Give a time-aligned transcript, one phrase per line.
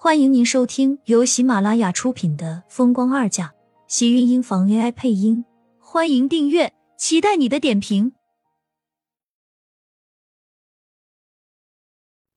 [0.00, 3.48] 欢迎您收听由喜马拉雅出品的《风光二嫁》，
[3.88, 5.44] 喜运音房 AI 配音。
[5.80, 8.12] 欢迎订阅，期待你的点评。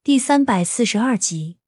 [0.04, 1.60] 第三百四十二集，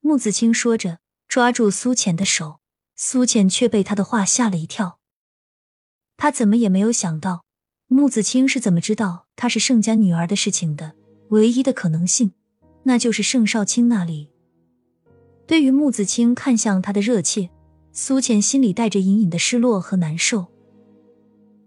[0.00, 2.60] 穆子清说着，抓住苏浅的手，
[2.94, 5.00] 苏浅却被他的话吓了一跳。
[6.18, 7.46] 他怎么也没有想到，
[7.86, 10.94] 穆子清是怎么知道她是盛家女儿的事情的？
[11.30, 12.34] 唯一的可能性。
[12.84, 14.30] 那就是盛少卿那里。
[15.46, 17.50] 对于穆子清看向他的热切，
[17.92, 20.46] 苏浅心里带着隐隐的失落和难受。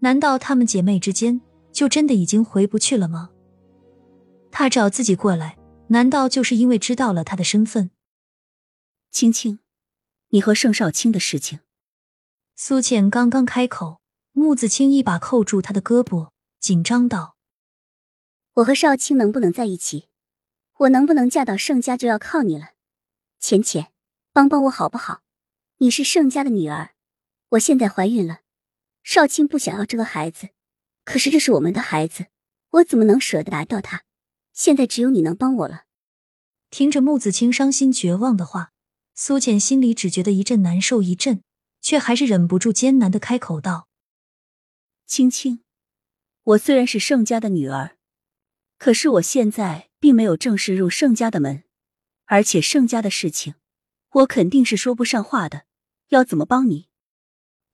[0.00, 1.40] 难道她们姐妹之间
[1.72, 3.30] 就真的已经回不去了吗？
[4.50, 7.90] 他找自己过来，难道就是因为知道了他的身份？
[9.10, 9.58] 青青，
[10.30, 11.60] 你和盛少卿的事情。
[12.56, 14.00] 苏浅刚刚开口，
[14.32, 17.36] 穆子清一把扣住他的胳膊，紧张道
[18.54, 20.08] ：“我和少卿能不能在一起？”
[20.78, 22.74] 我能不能嫁到盛家就要靠你了，
[23.40, 23.92] 浅浅，
[24.32, 25.22] 帮帮我好不好？
[25.78, 26.94] 你是盛家的女儿，
[27.50, 28.42] 我现在怀孕了，
[29.02, 30.50] 少卿不想要这个孩子，
[31.04, 32.26] 可是这是我们的孩子，
[32.70, 34.04] 我怎么能舍得打掉他？
[34.52, 35.86] 现在只有你能帮我了。
[36.70, 38.72] 听着穆子清伤心绝望的话，
[39.16, 41.42] 苏浅心里只觉得一阵难受，一阵，
[41.80, 43.88] 却还是忍不住艰难的开口道
[45.06, 45.64] ：“青青，
[46.44, 47.96] 我虽然是盛家的女儿，
[48.78, 51.64] 可是我现在……”并没有正式入盛家的门，
[52.26, 53.54] 而且盛家的事情，
[54.12, 55.62] 我肯定是说不上话的。
[56.08, 56.86] 要怎么帮你？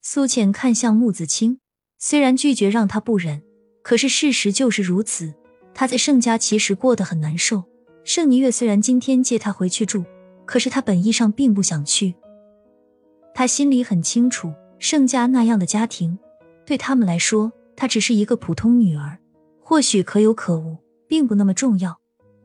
[0.02, 1.60] 苏浅看向穆子清，
[1.98, 3.42] 虽然拒绝让他不忍，
[3.82, 5.34] 可是事实就是如此。
[5.72, 7.64] 他在盛家其实过得很难受。
[8.04, 10.04] 盛宁月虽然今天接他回去住，
[10.44, 12.14] 可是他本意上并不想去。
[13.34, 16.18] 他心里很清楚，盛家那样的家庭，
[16.66, 19.18] 对他们来说，她只是一个普通女儿，
[19.60, 20.76] 或许可有可无，
[21.08, 21.98] 并不那么重要。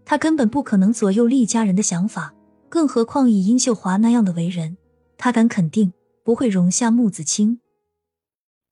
[0.10, 2.34] 他根本不可能左右厉家人的想法，
[2.68, 4.76] 更何况以殷秀华那样的为人，
[5.20, 5.94] 他敢肯定
[6.24, 7.62] 不会容下穆子清。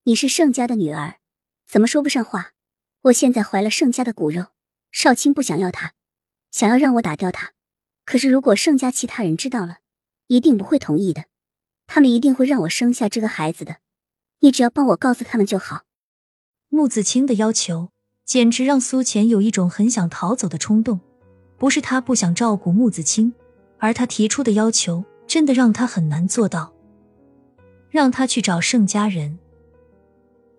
[0.06, 1.20] 你是盛家的女儿，
[1.68, 2.54] 怎么说不上话？
[3.04, 4.48] 我现在怀了盛家的骨肉，
[4.92, 5.94] 少卿不想要她，
[6.50, 7.52] 想要让我打掉她。
[8.04, 9.78] 可是如果盛家其他人知道了，
[10.26, 11.26] 一定不会同意的，
[11.86, 13.78] 他们一定会让我生下这个孩子的。
[14.40, 15.84] 你只要帮我告诉他们就好。
[16.70, 17.92] 穆子清的要求
[18.26, 21.02] 简直让苏浅有一种很想逃走的冲动。
[21.58, 23.34] 不是他不想照顾穆子清，
[23.80, 26.74] 而他提出的要求真的让他很难做到。
[27.90, 29.40] 让他去找盛家人，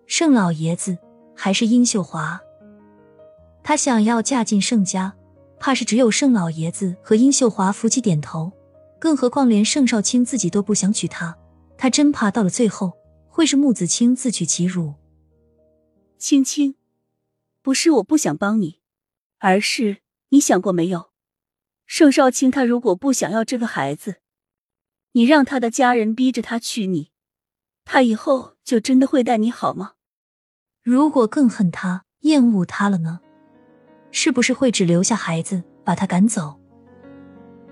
[0.07, 0.97] 盛老爷子
[1.35, 2.41] 还是殷秀华？
[3.63, 5.13] 他想要嫁进盛家，
[5.59, 8.51] 怕是只有盛老爷子和殷秀华夫妻点头，
[8.99, 11.37] 更何况连盛少卿自己都不想娶她。
[11.77, 12.91] 他真怕到了最后
[13.27, 14.95] 会是穆子清自取其辱。
[16.17, 16.75] 青青，
[17.61, 18.79] 不是我不想帮你，
[19.37, 19.97] 而是……
[20.29, 21.09] 你想过没有，
[21.85, 24.17] 盛少卿他如果不想要这个孩子，
[25.13, 27.09] 你让他的家人逼着他娶你，
[27.83, 29.93] 他以后就真的会待你好吗？
[30.83, 33.21] 如果更恨他、厌恶他了呢？
[34.11, 36.59] 是不是会只留下孩子，把他赶走？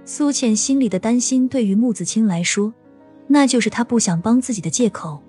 [0.03, 2.74] 苏浅心里的担心，对于穆子清来说，
[3.28, 5.22] 那就是他不想帮自己的借口。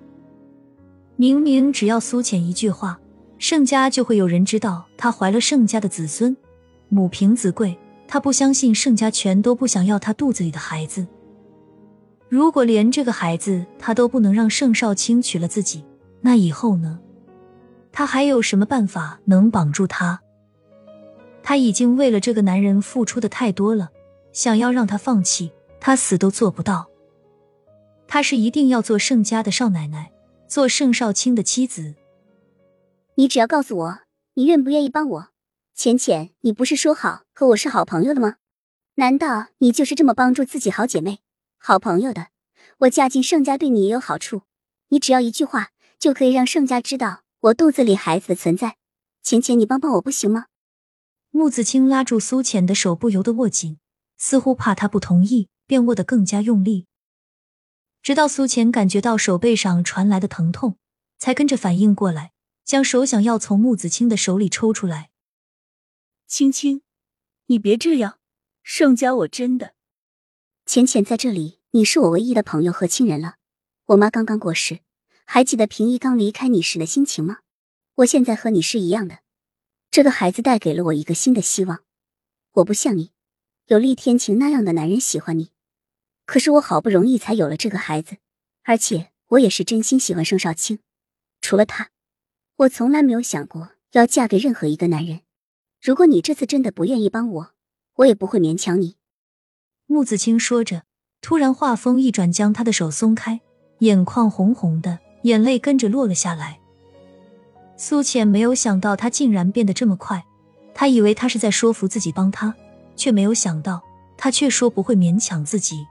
[1.15, 2.99] 明明只要苏浅一句话，
[3.37, 6.35] 盛家就会有人知道她怀了盛家的子孙。
[6.89, 7.77] 母凭子贵，
[8.07, 11.07] 他不相信盛家全都不想要他肚子里的孩子。
[12.27, 15.83] 如果连这个孩子他都不能让盛少卿娶了自己，
[16.21, 16.99] 那以后呢？
[17.91, 20.21] 他还有什么办法能绑住他？
[21.41, 23.89] 他已经为了这个男人付出的太多了，
[24.31, 26.87] 想要让他放弃，他死都做不到。
[28.07, 30.11] 他是一定要做盛家的少奶奶，
[30.47, 31.95] 做盛少卿的妻子。
[33.15, 33.99] 你只要告诉我，
[34.35, 35.27] 你愿不愿意帮我？
[35.81, 38.35] 浅浅，你不是说好和我是好朋友的吗？
[38.95, 41.19] 难道你就是这么帮助自己好姐妹、
[41.57, 42.27] 好朋友的？
[42.79, 44.41] 我嫁进盛家对你也有好处，
[44.89, 48.75] 你只要一句话就可以让盛家知道我肚子里孩子的存在。
[49.23, 50.47] 浅浅，你帮帮我不行吗？
[51.31, 53.79] 穆子清拉住苏浅的手，不由得握紧，
[54.17, 56.87] 似乎怕她不同意，便握得更加用力。
[58.03, 60.75] 直到苏浅感觉到手背上传来的疼痛，
[61.17, 62.33] 才跟着反应过来，
[62.65, 65.11] 将手想要从穆子清的手里抽出来。
[66.29, 66.83] 青青，
[67.47, 68.19] 你别这样，
[68.61, 69.73] 盛家我真的。
[70.63, 73.37] 浅浅在这里，你是我唯一的朋友和亲人了。
[73.87, 74.81] 我妈刚刚过世，
[75.25, 77.39] 还记得平一刚离开你时的心情吗？
[77.95, 79.21] 我现在和你是一样的，
[79.89, 81.83] 这个孩子带给了我一个新的希望。
[82.51, 83.11] 我不像你，
[83.65, 85.49] 有厉天晴那样的男人喜欢你，
[86.27, 88.17] 可是我好不容易才有了这个孩子，
[88.61, 90.77] 而且我也是真心喜欢盛少卿。
[91.41, 91.89] 除了他，
[92.57, 95.21] 我从来没有想过要嫁给任何一个男人。
[95.81, 97.51] 如果你这次真的不愿意帮我，
[97.95, 98.97] 我也不会勉强你。
[99.85, 100.83] 穆子清说着，
[101.21, 103.41] 突然话锋一转，将他的手松开，
[103.79, 106.59] 眼眶红红的，眼泪跟着落了下来。
[107.77, 110.25] 苏浅没有想到他竟然变得这么快，
[110.73, 112.53] 他以为他是在说服自己帮他，
[112.97, 113.81] 却没有想到
[114.17, 115.87] 他却说不会勉强自己。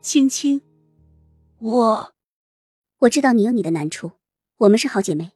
[0.00, 0.62] 青青，
[1.58, 2.12] 我
[3.00, 4.12] 我知道你有你的难处，
[4.56, 5.32] 我们是好姐妹。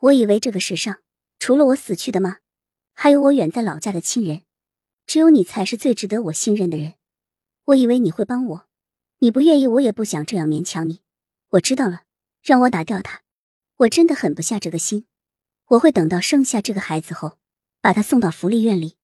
[0.00, 0.98] 我以为这个世上
[1.38, 2.36] 除了我死去的妈，
[3.02, 4.42] 还有我远在老家的亲人，
[5.06, 6.96] 只有你才是最值得我信任的人。
[7.68, 8.66] 我以为你会帮我，
[9.20, 11.00] 你不愿意，我也不想这样勉强你。
[11.52, 12.02] 我知道了，
[12.42, 13.22] 让我打掉他。
[13.78, 15.06] 我真的狠不下这个心，
[15.68, 17.38] 我会等到生下这个孩子后，
[17.80, 18.96] 把他送到福利院里。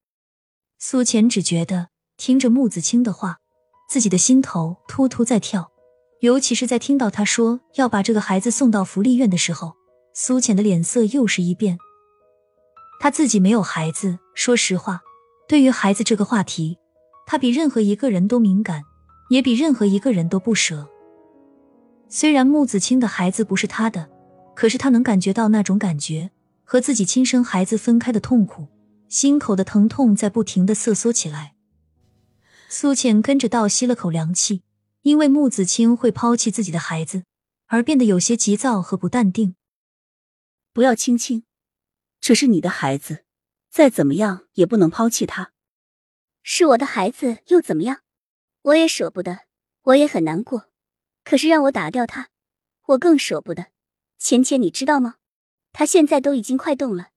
[0.79, 1.89] 苏浅只觉得
[2.19, 3.39] 听着穆子清的话，
[3.89, 5.73] 自己的心头突突在跳，
[6.21, 9.75] 尤其是在听到他说要把这个孩子送到福利院的时候，
[10.13, 11.79] 苏浅的脸色又是一变。
[12.99, 15.01] 他自己没有孩子，说实话，
[15.49, 16.79] 对于孩子这个话题，
[17.27, 18.83] 他比任何一个人都敏感，
[19.31, 20.89] 也比任何一个人都不舍。
[22.09, 24.11] 虽然穆子清的孩子不是他的。
[24.57, 26.31] 可是他能感觉到那种感觉，
[26.65, 28.69] 和自己亲生孩子分开的痛苦，
[29.07, 31.55] 心口的疼痛在不停的瑟缩起来。
[32.71, 34.63] 苏浅跟着倒吸了口凉气，
[35.03, 37.25] 因为穆子清会抛弃自己的孩子，
[37.67, 39.57] 而变得有些急躁和不淡定。
[40.73, 41.43] 不要青青，
[42.27, 43.25] 这是你的孩子，
[43.71, 45.53] 再怎么样也不能抛弃他。
[46.43, 48.01] 是我的孩子又怎么样？
[48.63, 49.43] 我也舍不得，
[49.83, 50.65] 我也很难过。
[51.23, 52.31] 可是让我打掉他，
[52.87, 53.67] 我更舍不得。
[54.19, 55.19] 浅浅，你知道吗？
[55.73, 57.11] 他现在都已经快动了，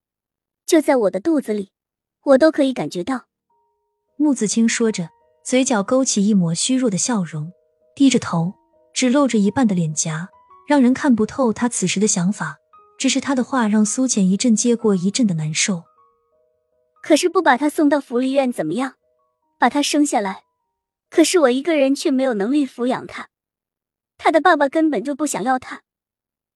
[0.63, 1.71] 就在我的肚子里，
[2.25, 3.25] 我都可以感觉到。
[4.15, 5.09] 穆子清说着，
[5.43, 7.51] 嘴角勾起一抹虚弱的笑容，
[7.95, 8.53] 低着头，
[8.93, 10.29] 只露着一半的脸颊，
[10.67, 12.58] 让人看不透他此时的想法。
[12.99, 15.85] 只是他的话让苏浅一阵接过一阵的难受。
[17.01, 18.95] 可是不把他送到福利院怎么样？
[19.57, 20.43] 把他生下来，
[21.09, 23.29] 可是我一个人却没有能力抚养他，
[24.17, 25.81] 他的爸爸根本就不想要他。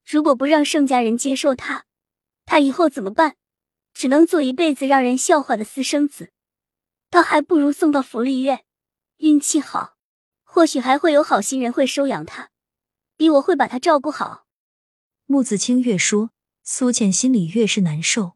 [0.06, 1.86] 如果不让盛家人接受他，
[2.44, 3.36] 他以后怎么办？
[3.94, 6.30] 只能做一辈子让人笑话的私生子，
[7.08, 8.64] 倒还不如送到福利院。
[9.18, 9.94] 运气好，
[10.42, 12.50] 或许还会有好心人会收养他，
[13.16, 14.44] 比我会把他照顾好。
[15.26, 16.30] 穆子清越说，
[16.64, 18.32] 苏浅心里越是难受。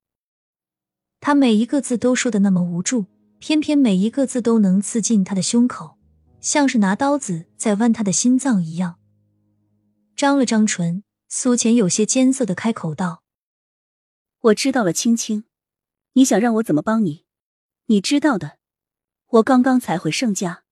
[1.19, 3.07] 他每一个字都说的那么无助，
[3.41, 5.99] 偏偏每一个字都能刺进他的胸口，
[6.41, 9.01] 像是拿刀子在剜他的心脏一样。
[10.15, 11.03] 张了张唇。
[11.31, 13.23] 苏浅有些艰涩的开口道
[14.41, 15.45] ：“我知道了，青青，
[16.15, 17.27] 你想让我怎么帮你？
[17.85, 18.59] 你知道的，
[19.27, 20.65] 我刚刚才回盛家，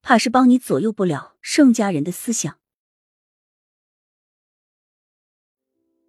[0.00, 2.58] 怕是帮你左右不了盛家人的思想。”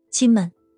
[0.09, 0.51] 亲们，